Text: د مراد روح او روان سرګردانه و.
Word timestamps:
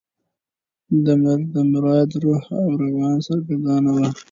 د 1.53 1.57
مراد 1.71 2.11
روح 2.23 2.45
او 2.61 2.67
روان 2.83 3.15
سرګردانه 3.27 3.91
و. 3.93 3.97